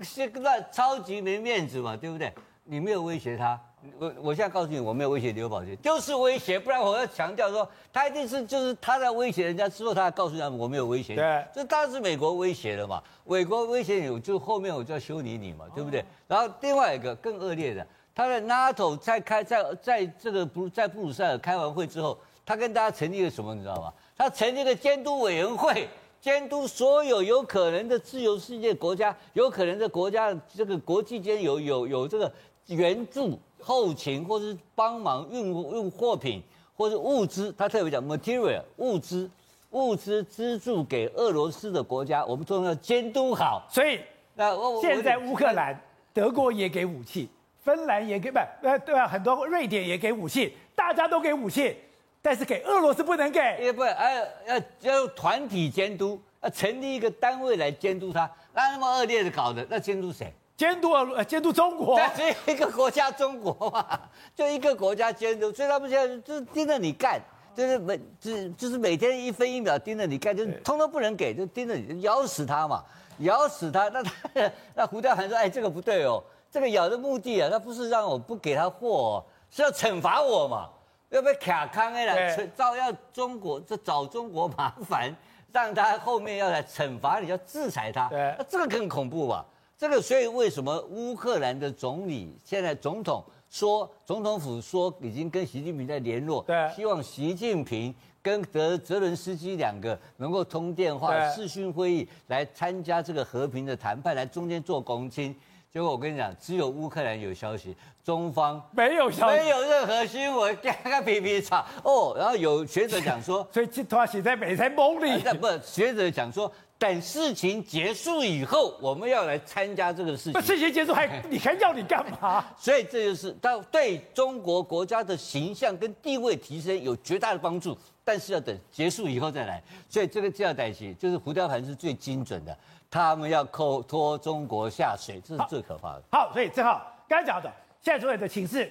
[0.00, 2.32] 是那超级没面子嘛，对不对？
[2.64, 3.60] 你没有威胁他。
[3.98, 16.04] 我我现在告诉你，我没有威胁刘宝杰，就是威胁，不然我要强调说，他一定是就是他在威胁人家之后，他还告诉他们我没有威胁，对，这当然是美国威胁了嘛，美国威胁你，就后面我就要修理你嘛，对不对？
[16.26, 23.92] 然后另外一个更恶劣的，他的 NATO 在开在在这个不在布鲁塞尔开完会之后，他跟大家成立了什么，你知道吗？
[24.16, 25.88] 他成立了监督委员会，
[26.20, 32.32] 监督所有有可能的自由世界国家，有可能的国家这个国际间有有有这个
[32.68, 33.38] 援助。
[33.64, 36.42] 后勤或是帮忙运运货品
[36.76, 39.30] 或是物资，他特别讲 material 物资
[39.70, 43.66] 物资资助给俄罗斯的国家，我们都要监督好。
[43.70, 43.98] 所以
[44.34, 45.80] 那现在乌克兰，
[46.12, 47.30] 德国也给武器，
[47.62, 51.74] 芬兰也给不呃对啊，很多瑞典也给武器，大家都给武器，
[52.20, 60.30] 但是给俄罗斯不能给，也不哎要要要团体监督，要成立一个单位来监督他，那那么恶劣的搞的，那监督谁？
[60.56, 64.00] 监督呃监督中国， 只有一个国家中国嘛，
[64.34, 67.20] 就一个国家监督，所以他们现在就是盯着你干，
[67.54, 72.84] 就是每就就是每天一分一秒盯着你干，就通通不能给，就盯着你咬死他嘛，
[73.18, 76.22] 咬死他，那他那胡调涵说，哎这个不对哦。
[76.50, 80.68] 这个咬的目的啊，他不是让我不给他货，哦，是要惩罚我嘛？
[81.08, 85.12] 要被卡康哎了，照要中国这找中国麻烦，
[85.52, 88.08] 让他后面要来惩罚你，要制裁他。
[88.08, 89.44] 对，那这个更恐怖吧？
[89.76, 105.34] 这个所以为什么乌克兰的总理现在总统说，总统府说已经跟习近平在联络，对，希望习近平跟德泽伦斯基两个能够通电话、视讯会议来参加这个和平的谈判，来中间做公亲。
[105.72, 112.14] 结果我跟你讲，只有乌克兰有消息，中方没有消息，没有任何新闻，嘎嘎皮皮吵哦。
[112.16, 115.20] 然后有学者讲说，所以这段写在美才梦里。
[115.40, 120.42] 不，学者讲说，等事情结束以后，我们要来参加这个事情。
[120.42, 122.44] 事情结束还 你还要你干嘛？
[122.58, 129.62] 所以这就是到对中国国家的形象跟地位提升有绝大的帮助，但是要等结束以后再来。
[129.88, 132.56] 所以这个这样代志就是胡椒盘是最精准的。
[132.90, 136.02] 他们要扣拖中国下水，这是最可怕的。
[136.12, 138.70] 好，好，所以正好刚才讲的，现在所有的情势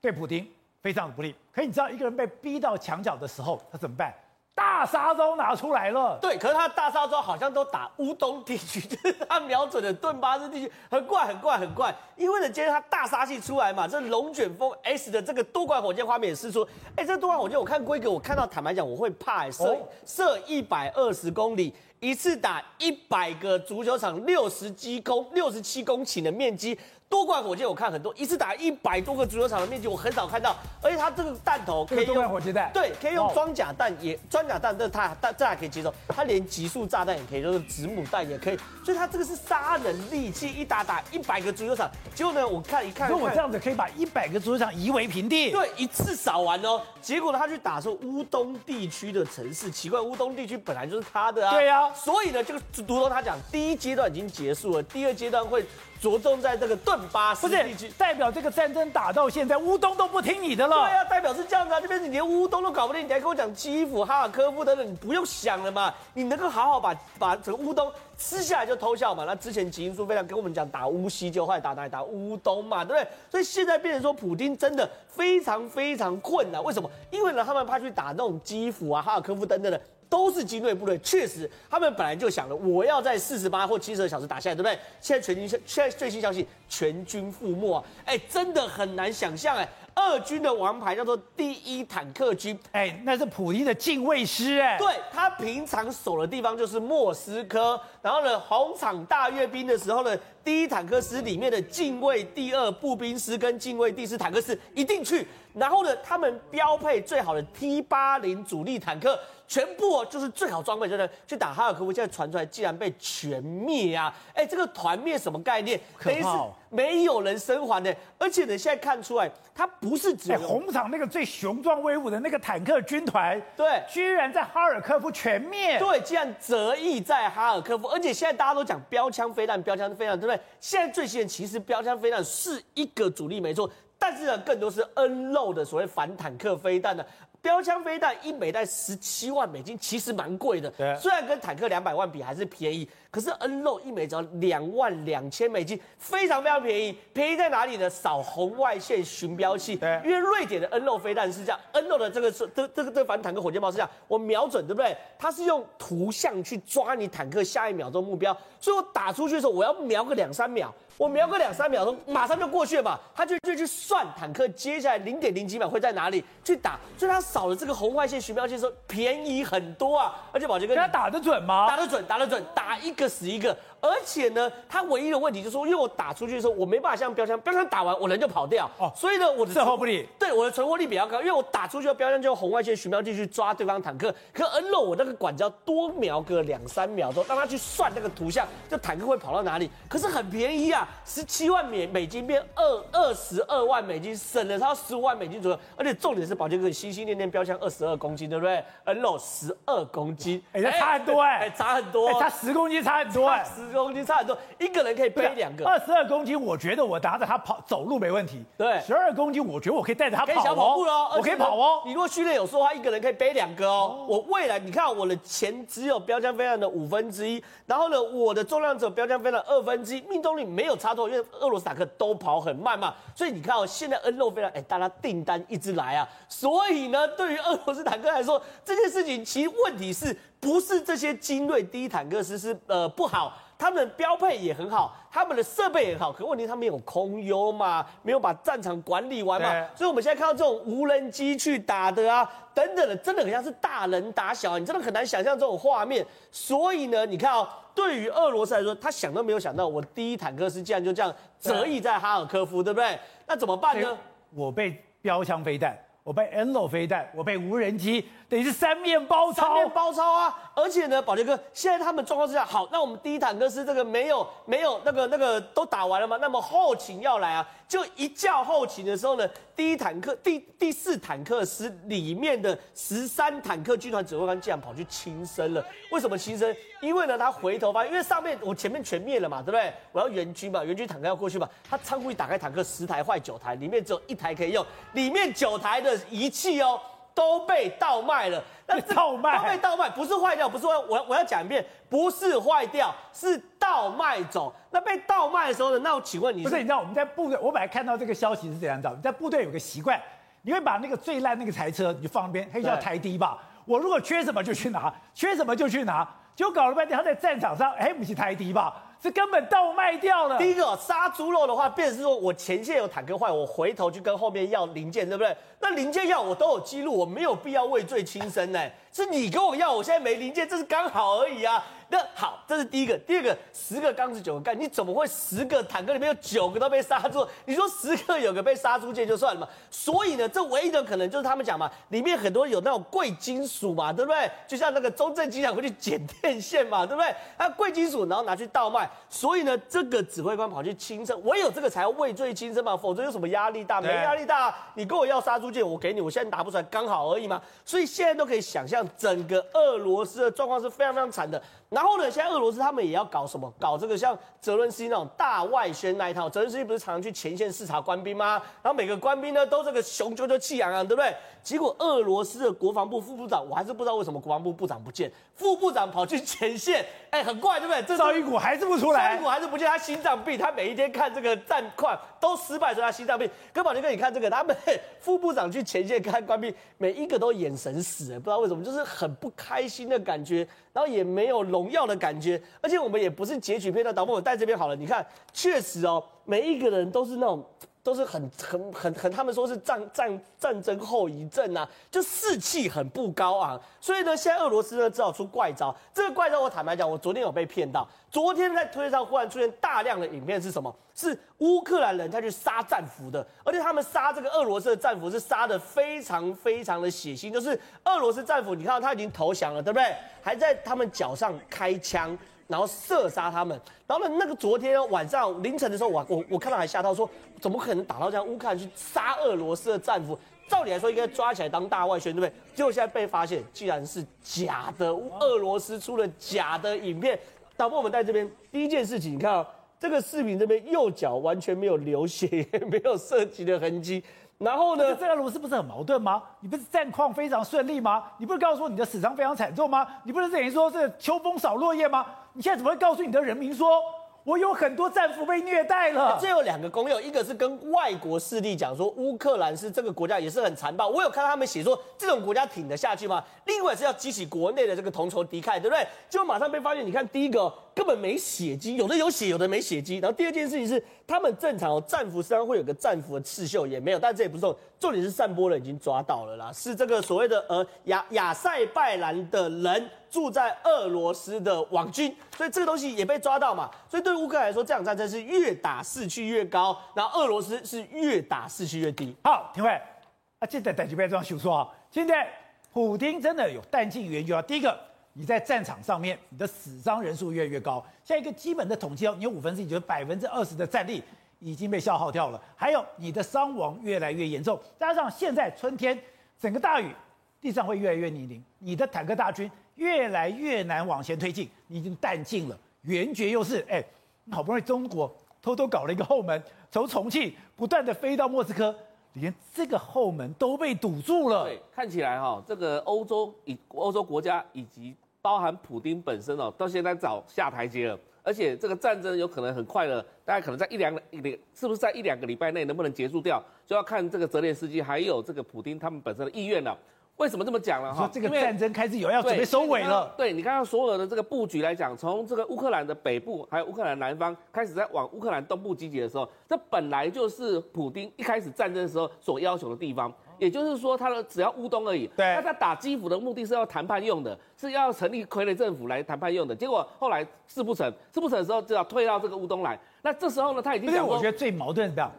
[0.00, 0.46] 对普京
[0.82, 1.34] 非常的不利。
[1.50, 4.12] 可你知道，一个人被逼到墙角的时候，他怎么办？
[4.54, 6.18] 大杀招拿出来了。
[6.20, 11.94] 对，可是他大杀招好像都打乌东地区，就 是他瞄准的顿巴斯地区，很怪，很怪，很怪。
[12.16, 16.66] 因为呢，今天他大杀器出来嘛，这龙卷风 S 的这个多管火箭画面也释出。
[16.96, 19.50] 哎，这多管火箭我看规格，我看到坦白讲，我会怕。
[19.50, 21.74] 射射一百二十公里。
[21.98, 26.76] 一次打一百个足球场，六十几公六十七公顷的面积。
[27.12, 30.56] 多管火箭我看很多，一次打一百多个足球场的面积，我很少看到。
[30.80, 35.92] 而且它这个弹头可以用多管火箭弹，对，可以用装甲弹，也装甲弹，这它但这还可以接受。
[36.08, 38.58] 它连集束炸弹也可以，就是子母弹也可以。
[38.82, 41.90] 所以它这个是杀人利器，一打打一百个足球场。
[42.14, 45.50] 结果呢，我看一看，如果我这样子可以把一百个足球场夷为平地。
[45.50, 46.80] 对，一次扫完哦。
[47.02, 51.52] 结果呢，他去打说乌东地区的城市，奇怪，乌东地区本来就是他的啊。
[51.52, 51.94] 对呀、啊。
[51.94, 55.62] 所以呢，这个如同他讲，第一阶段已经结束了，第二阶段会。
[56.02, 60.80] 着重在这个顿巴斯地区，代表这个战争打到现在，乌东都不听你的了。
[60.80, 67.88] 对啊，代表是这样子啊，这边你连乌东都搞不定，你还跟我讲基辅、哈尔科夫等等，你不用想了嘛，你能够好好把把整个乌东
[68.18, 69.22] 吃下来就偷笑嘛。
[69.24, 73.08] 那之前吉英书非常跟我们讲打乌西就坏，打打打乌东嘛，对不对？
[73.30, 76.60] 所以现在变成说，普京真的非常非常困难。
[76.64, 76.90] 为什么？
[77.12, 79.80] 因为呢，他们怕去打那种基辅啊、哈尔科夫等等的。
[80.12, 84.78] 都是精锐部队，确实，他们本来就想了，我要在四十八或七十二小时打下来，对不对？
[85.00, 87.82] 现在全军，现在最新消息，全军覆没啊！
[88.04, 89.66] 哎，真的很难想象哎。
[89.94, 94.76] 俄军的王牌叫做第一坦克军，哎，那是普京的近卫师哎。
[94.78, 109.18] 对，他平常守的地方就是莫斯科，然后呢，红场大阅兵的时候呢，第一坦克师里面的近卫第二步兵师跟近卫第四坦克师一定去，然后呢，他们标配最好的 T 八零主力坦克。
[109.48, 111.92] 全部哦，就是最好装备，真的去打哈尔科夫。
[111.92, 114.10] 现在传出来，竟然被全灭啊！
[114.32, 115.78] 哎，这个团灭什么概念？
[116.02, 116.28] 等于是
[116.70, 117.94] 没有人生还的。
[118.16, 125.78] 而且呢，现在看出来，他不是只有红场那个最雄壮威武的那个坦克军团，对，居然在哈尔科夫全灭。
[125.78, 127.86] 对，竟然折翼在哈尔科夫。
[127.88, 130.31] 而且现在大家都讲标枪飞弹，标枪飞弹，对不对？
[130.60, 137.04] 现在最新的其实标枪飞弹是一个主力没错，但是呢，更多是 N 肉的所谓反坦克飞弹呢。
[137.42, 140.70] 标枪飞弹一枚在十七万美金，其实蛮贵的。
[140.70, 146.96] 对，虽然跟坦克两百万比还是便宜，可是 N 肉一枚只要两万两千美金，非常非常便宜。
[147.12, 147.90] 便宜在哪里呢？
[147.90, 149.74] 扫红外线巡标器。
[149.74, 154.96] 对，因为瑞典的 N 肉飞弹是这样，N 肉的这个是这这个这反坦克火箭炮是这样，我瞄准对不对？
[155.18, 160.72] 它是用图像去抓你坦克下一秒钟目标，所以我打出去的时候，我要瞄个两三秒。
[160.96, 162.98] 我瞄个两三秒钟，马上就过去了嘛。
[163.14, 170.14] 他就就去算坦克接下来零点零几秒会在哪里去打，所以他扫了这个红外线巡标器的时候便宜很多啊。
[170.32, 171.66] 而且宝杰哥，他打得准吗？
[171.66, 173.56] 打得准，打得准，打一个死一个。
[173.82, 178.70] 而且呢，他唯一的问题就是说，因为我打出去的时候，我没办法像标枪，标枪打完我人就跑掉。
[178.78, 189.68] 哦，所以呢，我的射后不理，对我的存活率比较高，因为我打出去的标枪就用红外线巡标器去抓对方坦克，可 N 肉我那个管子要多瞄个两三秒钟，让他去算那个图像，这坦克会跑到哪里？
[189.88, 205.64] 可是很便宜啊，十七万美美金变二二十二万美金，省了他十五万美金左右，而且重点是保健哥心心念念标枪二十二公斤，对不对？N 肉十二公斤，哎，差很多哎，差很多，差十公斤差很多哎，十公斤差很多，一个人可以背两个。
[205.66, 208.44] 二十二公斤，我觉得我拿着它跑走路没问题。
[208.56, 210.34] 对，十二公斤，我觉得我可以带着它跑、哦。
[210.34, 211.82] 可以小跑步喽，我可以跑哦。
[211.86, 213.96] 你如果训练有素的话，一个人可以背两个哦。
[214.00, 222.94] 哦我未来你看我的钱只有标枪飞弹的五分之一，然后呢，我的重量只有标枪飞弹二分之一，命中率没有差多，因为俄罗斯坦克都跑很慢嘛。
[223.14, 226.08] 所以你看哦，现在恩肉飞弹，哎，大家订单一直来啊。
[226.28, 233.32] 所以呢，对于俄罗斯坦克来说，这件事情其实问题是不是这些精锐第一坦克师是呃不好？
[233.62, 246.04] 他们的标配也很好，他们的设备也好，可问题他们有空优嘛，没有把战场管理完嘛，所以我们现在看到这种无人机去打的啊，等等的，真的很像是大人打小，你真的很难想象这种画面。
[246.32, 252.98] 所以呢，你看哦，对于俄罗斯来说，他想都没有想到，我第一坦克师竟然就这样折翼在哈尔科夫，对不对？
[253.28, 253.96] 那怎么办呢？
[254.34, 255.78] 我被标枪飞弹。
[256.04, 260.34] 我被 NLO 飞弹，我被无人机，等于是三面包抄，三面包抄啊！
[260.54, 266.16] 而且呢，宝杰哥，现在他们状况是这样，好，那我们第一坦克师这个没有没有那个那个都打完了吗？
[266.18, 275.62] 那么后勤要来啊，就一叫后勤的时候呢，第一坦克第第四坦克师里面的十三坦克军团指挥官竟然跑去轻生了。
[275.90, 276.56] 为什么轻生？
[276.80, 279.70] 因为呢，他回头发现，因为上面我前面全灭了嘛，对不对？
[279.92, 284.64] 我要援军嘛，援军坦克要过去嘛，他仓库一打开，坦克十台坏九台，里面只有一台可以用，
[284.94, 286.80] 里面九台的仪器哦
[287.14, 288.42] 都被盗卖了。
[288.66, 294.52] 那盗卖都被盗卖，不是坏掉，不是坏，我我要讲一遍，不是坏掉，是倒卖走。
[294.70, 295.78] 那被盗卖的时候呢？
[295.80, 300.00] 那我请问你，不是你知道我们在部队，我本来看到这个消息是这样子，你在部队有个习惯，
[300.42, 303.38] 你会把那个最烂那个台车你就放一边，它叫台低吧。
[303.64, 308.74] 我如果缺什么就去拿，缺什么就去拿，结果搞了半天他在战场上，哎，不是台低吧？
[309.02, 310.38] 这根本倒卖掉了。
[310.38, 315.36] 第一个杀猪肉的话，便是说我前线有坦克坏，我回头去跟后面要零件，对不对？
[315.58, 318.60] 那零件要我都有记录，我没有必要畏罪轻生呢。
[318.92, 321.64] 是你跟我要，我现在没零件，这是刚好而已啊。
[321.88, 322.96] 那好，这是第一个。
[322.98, 327.26] 第二个，十个钢子九个干，你怎么会十个坦克里面有九个都被杀猪？
[327.44, 329.48] 你说十个有个被杀出界就算了嘛？
[329.70, 334.30] 所以呢，这唯一的可能就是他们讲嘛，里面很多有那种贵金属嘛，对不对？
[334.46, 337.14] 就像那个中正机场会去剪电线嘛，对不对？
[337.38, 343.80] 那贵金属然后拿去倒卖，所以呢，这个指挥官跑去轻生，唯有这个才要畏罪轻生嘛，否则有什么压力大？
[343.80, 347.40] 没压力大，你跟我要杀猪界，我给你，我现在拿不出来，刚好而已嘛。
[347.64, 351.42] 所以现在都可以想象，整个俄罗斯的状况是非常非常惨的。
[351.68, 353.52] 然后呢，现在俄罗斯他们也要搞什么？
[353.58, 356.28] 搞这个像泽伦斯基那种大外宣那一套。
[356.28, 358.42] 泽伦斯基不是常常去前线视察官兵吗？
[358.62, 361.14] 然后每个官兵呢都这个雄赳赳气昂昂，对不对？
[361.42, 367.82] 结果俄罗斯的国防部副部长，我还是不知道为什么国防部部长不见，副部长跑去前线，哎，很怪，对不对？
[367.82, 373.28] 这绍伊古还是不出来，赵一谷还是不见，他心脏病，他每一天看这个战况都失败，所以他心脏病。
[373.52, 374.56] 跟宝杰哥，你看这个，他们
[375.00, 380.46] 副部长去前线看官兵，每一个都眼神死，不知道为什么，就是很不开心的感觉。
[380.72, 387.44] 然后也没有荣耀的感觉，而且我们也不是截取片段，导播我带这边好了，你看，确实哦，每一个人都是那种，
[387.82, 395.74] 都是很很很很，他们说是战战战争后遗症啊，就士气很不高昂，所以呢，现在俄罗斯呢只好出怪招。
[395.92, 397.88] 这个怪招我坦白讲，我昨天有被骗到。
[398.10, 400.74] 昨天在推特上忽然出现大量的影片，是什么？
[400.94, 409.96] 是乌克兰人他去杀战俘的，而且他们杀这个俄罗斯的战俘是杀的非常非常的血腥，就是俄罗斯战俘，你看到他已经投降了，对不对？
[410.22, 412.16] 还在他们脚上开枪，
[412.52, 413.58] 然后射杀他们。
[413.86, 417.08] 然后呢，那个昨天晚上凌晨的时候，我我我看到还吓到说，
[417.40, 418.26] 怎么可能打到这样？
[418.26, 422.32] 乌克兰去杀俄罗斯的战俘，照理来说应该抓起来当大外宣，对不对？
[422.54, 427.18] 结果现在被发现，竟然是假的，俄罗斯出了假的影片。
[427.56, 429.46] 导播，我们在这边第一件事情，你看啊、哦，
[429.80, 434.02] 这个视频这边右脚完全没有流血，也没有射击的痕迹。
[434.42, 436.22] 然后呢，这个俄罗斯不是很矛盾吗？
[436.40, 438.04] 你不是战况非常顺利吗？
[438.18, 439.86] 你不是告诉我你的死伤非常惨重吗？
[440.04, 442.04] 你不是等于说是秋风扫落叶吗？
[442.32, 443.80] 你现在怎么会告诉你的人民说？
[444.24, 446.18] 我有很多战俘被虐待了。
[446.20, 453.24] 这有两个功用，一个是跟外国势力讲说乌克兰是这个国家也是很残暴，我有看到他们写说这种国家挺得下去吗？
[453.46, 455.86] 另外是要激起国内的这个同仇敌忾，对不对？
[456.08, 459.98] 就马上被发现，你看第一个根本没血迹，有的有血，有的没血迹。
[459.98, 469.88] 然后第二件事情是他们正常哦，战俘身上会有个战俘的刺绣，也没有，但这也不是重点，重点是散播人已经抓到了啦，是这个所谓的呃亚亚塞拜兰的人。
[470.10, 473.70] 住在俄罗斯的网军，所以这个东西也被抓到嘛。
[473.88, 479.16] 所以对乌克兰来说，这场战争是越打士气越高，然后俄罗斯是越打士气越低。
[479.24, 481.68] 好，廷辉，啊，现在等级被这样修说啊。
[481.90, 482.28] 现在
[482.74, 484.42] 普丁真的有弹尽援绝啊。
[484.42, 484.78] 第一个，
[485.14, 487.82] 你在战场上面，你的死伤人数越来越高。
[488.04, 491.02] 像一个基本的统计哦，你有五分之一，就是百分之二十的战力
[491.42, 492.40] 已经被消耗掉了。
[492.56, 495.98] 还有你的伤亡越来越严重，加上现在春天
[496.38, 496.94] 整个大雨，
[497.40, 499.50] 地上会越来越泥泞，你的坦克大军。
[499.76, 503.64] 越来越难往前推进，你已经弹尽了，援绝又是。
[503.70, 503.82] 哎，
[504.30, 508.72] 好不容易中国偷偷搞了一个后门，从重庆不断的飞到莫斯科，
[509.14, 511.44] 连这个后门都被堵住了。
[511.44, 517.98] 对，看起来哈，这个欧洲以欧洲国家以及包含普丁本身哦，到现在早下台阶了。
[518.22, 526.76] 而且这个战争有可能很快的，大家可能在一两个一两，是不是在一两个礼拜内能不能结束掉，就要看这个泽连斯基还有这个普丁他们本身的意愿了。
[527.18, 527.94] 为什么这么讲了？
[527.94, 530.12] 哈，这个战争开始有要准备收尾了。
[530.16, 540.12] 对，你刚刚所有的这个布局来讲，从这个乌克兰的北部还有乌克兰南方开始在往乌克兰东部集结的时候，这本来就是普丁一开始战争的时候所要求的地方。
[540.42, 542.04] 也就是说，他的只要乌东而已。
[542.16, 546.52] 对，那他打基辅的目的是要谈判用的，是要成立傀儡政府来谈判用的。
[546.52, 549.78] 结果后来事不成，事不成的时候就要退到这个乌东来。
[550.02, 551.14] 那这时候呢，他已经讲过。
[551.14, 552.10] 我觉得最矛盾是这样，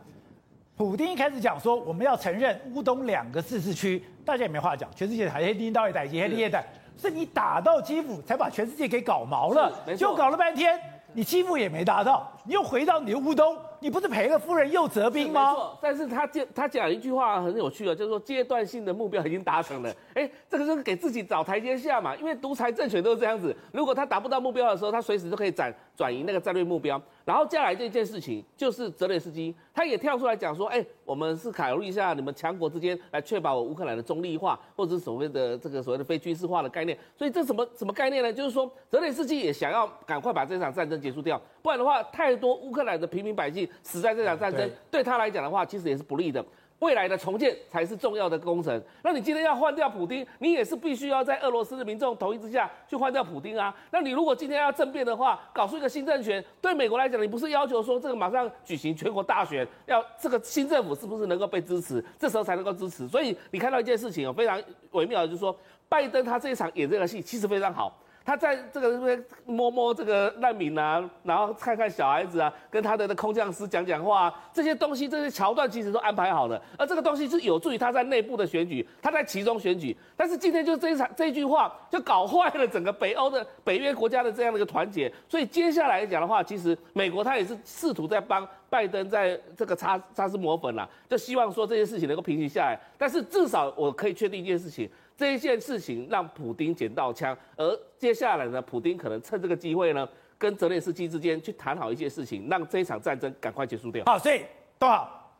[0.77, 6.65] 普丁一开始讲说我们要承认乌东两个自治区，大家也没话讲，全世界还黑丁到一代，黑丁一代，
[6.97, 10.79] 是你打到基辅才把全世界给搞毛了，就搞了半天，
[11.11, 13.57] 你基辅也没达到，你又回到你的乌东。
[13.79, 15.53] 你不是赔了夫人又折兵吗？
[15.81, 19.93] 但是他讲他讲一句话很有趣啊，就是说阶段性的目标已经达成了。
[20.15, 27.01] 哎，这个就是给自己找台阶下嘛，因为独裁政权都是这样子，如果他达不到目标的时候，他随时都可以转转移那个战略目标。
[27.25, 36.97] 然后接下来这件事情就是泽连斯基，他也跳出来讲说，哎，我们是考虑一下你们强国之间来确保我乌克兰的中立化，或者是所谓的这个所谓的非军事化的概念。
[37.17, 38.31] 所以这什么什么概念呢？
[38.31, 43.67] 就是说泽连斯基也想要赶快把这场战争结束掉，不然的话，太多乌克兰的平民百姓。
[43.81, 46.43] 死在这场战争，对，对他来讲的话，其实也是不利的。
[46.79, 48.83] 未来的重建才是重要的工程。
[49.03, 53.73] 那你今天要换掉普京，你也是必须要在俄罗斯的民众同意之下去换掉普京啊。
[53.91, 63.07] 那你如果今天要政变的话，搞出一个新政权，对美国来讲，你不是要求说这个马上举行全国大选，要这个新政府是不是能够被支持，这时候才能够支持。
[63.07, 67.97] 所以你看到一件事情哦，非常微妙的，就是说拜登他这一场演这个戏其实非常好。
[68.25, 79.95] 他在这个边摸摸这个难民啊，然后看看小孩子啊，跟他的那空降师讲讲话啊，这些东西这些桥段其实都安排好了，而这个东西是有助于他在内部的选举，他在其中选举。
[80.15, 85.11] 但是今天就这一场这句话，就搞坏了整个北欧的北约国家的这样的一个团结。
[85.27, 92.79] 所以接下来讲的话，其实美国他也是试图在帮拜登在这个擦擦拭抹粉啦，就希望说这些事情能够平息下来。
[92.97, 94.89] 但是至少我可以确定一件事情。
[95.15, 100.07] 这一件事情让普丁捡到枪，而接下来呢，普丁可能趁这个机会呢，
[100.39, 104.03] 跟泽连斯基之间去谈好一些事情，让这一场战争赶快结束掉。
[104.05, 104.43] 好，所以
[104.79, 105.31] 多好，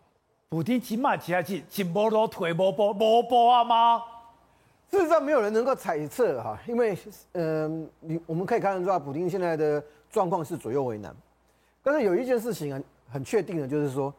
[0.50, 4.04] 普丁起码起来起，起波多腿波波波波啊吗？
[4.92, 6.96] 事实上，没有人能够猜测哈，因为
[7.32, 11.14] 嗯，你、呃、我们可以看得出来，普丁现在的状况是左右为难。
[11.82, 12.84] 但是有一件事情很
[13.14, 14.14] 很确定的，就是说，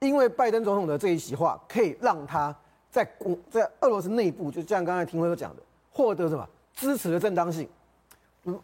[0.00, 2.54] 因为拜登总统的这一席话，可以让他。
[2.90, 7.68] 在国在俄罗斯内部，就像刚才廷辉所讲的，获得什么支持的正当性？
[8.44, 8.58] 嗯，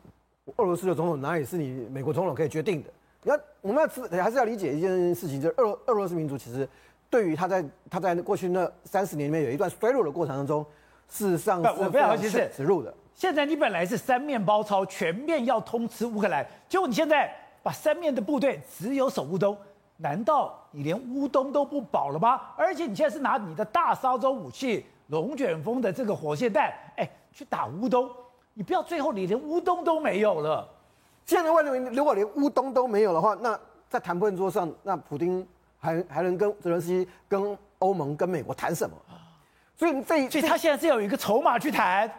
[0.56, 2.90] 俄罗斯的总统哪里是你美国总统可以决定的？
[3.22, 6.68] 你要我们要知还是要理解一件事情，就是俄俄罗斯民族其实
[7.10, 10.64] 对于他在他在过去那三十年里面有一段衰落的过程当中，
[11.08, 12.92] 事实上是我非常耻辱的。
[13.14, 17.32] 现在你本来是三面包抄，全面要通吃乌克兰，结果你现在
[17.62, 19.56] 把三面的部队只有守乌东。
[19.96, 22.40] 难道你连乌东都不保了吗？
[22.56, 28.10] 而且你现在是拿你的大烧洲武器、龙卷风的这个火箭弹，哎，去打乌东，
[28.54, 30.68] 你不要最后你连乌东都没有了。
[31.24, 35.46] 现在问题，如果连乌东都没有的话，那在谈判桌上，那普丁
[35.78, 38.96] 还还能跟泽连斯基、跟欧盟、跟美国谈什么？
[39.76, 42.10] 所以这，所以他现在是有一个筹码去谈，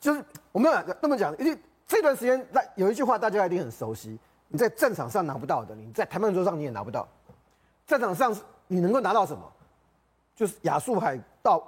[0.00, 4.18] 就是我们这么讲，因为这段时间，那有一句话大家一定很熟悉。
[4.48, 7.06] 你在战场上拿不到的，你在谈判桌上你也拿不到。
[7.86, 9.42] 战场上你能够拿到什么？
[10.34, 11.62] 就是亚速海到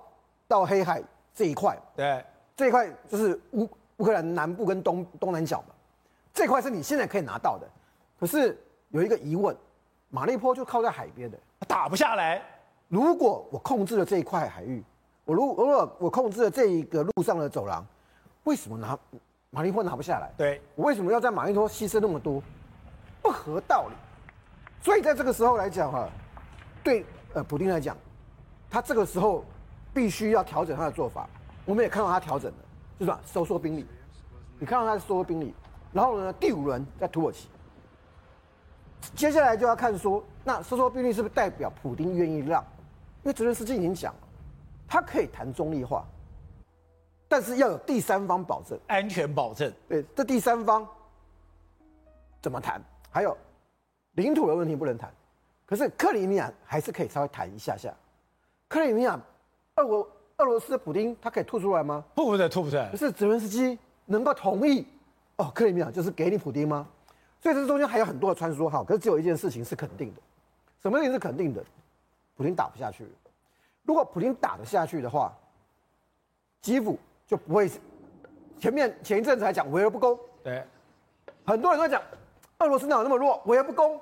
[0.46, 1.02] 到黑海
[1.34, 1.76] 这一块。
[1.96, 2.24] 对，
[2.56, 5.74] 这一块就是乌乌克兰南部跟东东南角嘛。
[6.32, 7.66] 这块是你现在可以拿到的。
[8.18, 8.56] 可是
[8.90, 9.56] 有一个疑问，
[10.08, 12.40] 马利坡就靠在海边的，打不下来。
[12.88, 14.82] 如果我控制了这一块海域，
[15.24, 17.84] 我如如果我控制了这一个路上的走廊，
[18.44, 18.98] 为什么拿
[19.50, 20.32] 马利坡拿不下来？
[20.36, 22.42] 对，我为什么要在马利坡牺牲那么多？
[23.22, 23.94] 不合道理，
[24.82, 26.08] 所以在这个时候来讲哈，
[26.82, 27.04] 对
[27.34, 27.96] 呃普丁来讲，
[28.70, 29.44] 他这个时候
[29.92, 31.28] 必须要调整他的做法。
[31.66, 32.58] 我们也看到他调整了，
[32.98, 33.86] 就是吧，收缩兵力。
[34.58, 35.54] 你看到他收缩兵力，
[35.92, 37.48] 然后呢，第五轮在土耳其，
[39.14, 42.62] 接下来就要看说，那收缩兵力是不是代表普丁愿意让？
[43.22, 44.20] 因为泽连斯基已经讲了，
[44.88, 46.04] 他可以谈中立化，
[47.28, 49.70] 但是要有第三方保证，安全保证。
[49.88, 50.88] 对，这第三方
[52.40, 52.82] 怎么谈？
[53.10, 53.36] 还有
[54.12, 55.12] 领土的问题不能谈，
[55.66, 57.92] 可是克里米亚还是可以稍微谈一下下。
[58.68, 59.20] 克里米亚，
[59.76, 60.08] 俄国
[60.38, 62.04] 俄罗斯的普丁他可以吐出来吗？
[62.14, 62.88] 吐不出来，吐不出来。
[62.90, 64.86] 可是泽连斯基能够同意
[65.36, 66.86] 哦，克里米亚就是给你普丁吗？
[67.40, 68.84] 所以这中间还有很多的穿梭哈。
[68.84, 70.20] 可是只有一件事情是肯定的，
[70.82, 71.64] 什么事情是肯定的？
[72.36, 73.06] 普丁打不下去。
[73.82, 75.36] 如果普丁打得下去的话，
[76.60, 77.70] 基辅就不会。
[78.58, 80.62] 前面前一阵子还讲围而不攻，对，
[81.46, 82.02] 很多人都讲
[82.60, 83.98] 俄罗斯哪有那么弱，我也不攻。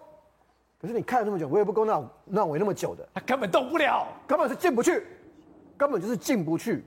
[0.81, 5.07] 可是你看了那么久，我也不攻，那那我那么久的，他根本动不了，根本是进不去，
[5.77, 6.83] 根本就是进不去。